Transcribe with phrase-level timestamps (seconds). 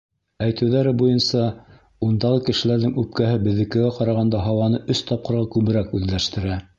[0.43, 1.41] Әйтеүҙәре буйынса,
[2.07, 6.61] ундағы кешеләрҙең үпкәһе беҙҙекегә ҡарағанда һауаны өс тапҡырға күберәк үҙләштерә.